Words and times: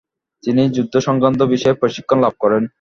তিনি 0.43 0.61
যুদ্ধসংক্রান্ত 0.75 1.41
বিষয়ে 1.53 1.79
প্রশিক্ষণ 1.81 2.17
লাভ 2.21 2.33
করেন। 2.39 2.63